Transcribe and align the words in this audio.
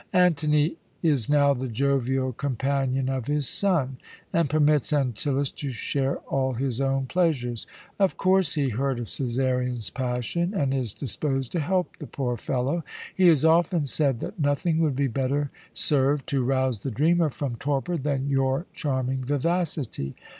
"Antony 0.13 0.77
is 1.03 1.29
now 1.29 1.53
the 1.53 1.67
jovial 1.67 2.33
companion 2.33 3.07
of 3.07 3.27
his 3.27 3.47
son, 3.47 3.97
and 4.33 4.49
permits 4.49 4.91
Antyllus 4.91 5.51
to 5.51 5.69
share 5.69 6.17
all 6.21 6.53
his 6.53 6.81
own 6.81 7.05
pleasures. 7.05 7.67
Of 7.99 8.17
course, 8.17 8.55
he 8.55 8.69
heard 8.69 8.97
of 8.97 9.05
Cæsarion's 9.05 9.91
passion, 9.91 10.55
and 10.55 10.73
is 10.73 10.95
disposed 10.95 11.51
to 11.51 11.59
help 11.59 11.97
the 11.99 12.07
poor 12.07 12.35
fellow. 12.35 12.83
He 13.15 13.27
has 13.27 13.45
often 13.45 13.85
said 13.85 14.21
that 14.21 14.39
nothing 14.39 14.79
would 14.79 14.95
better 15.13 15.51
serve 15.71 16.25
to 16.25 16.41
rouse 16.43 16.79
the 16.79 16.89
dreamer 16.89 17.29
from 17.29 17.57
torpor 17.57 17.95
than 17.95 18.27
your 18.27 18.65
charming 18.73 19.23
vivacity. 19.23 20.15